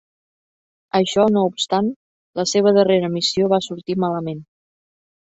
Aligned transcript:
Això 0.99 1.25
no 1.35 1.43
obstant, 1.51 1.93
la 2.41 2.49
seva 2.55 2.75
darrera 2.81 3.13
missió 3.21 3.55
va 3.55 3.63
sortir 3.71 4.01
malament. 4.09 4.47